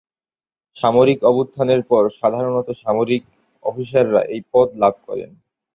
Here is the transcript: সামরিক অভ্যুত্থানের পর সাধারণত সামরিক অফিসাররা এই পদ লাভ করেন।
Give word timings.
সামরিক 0.75 1.19
অভ্যুত্থানের 1.23 1.81
পর 1.89 2.03
সাধারণত 2.19 2.67
সামরিক 2.81 3.23
অফিসাররা 3.65 4.21
এই 4.33 4.41
পদ 4.53 4.67
লাভ 4.81 4.93
করেন। 5.07 5.31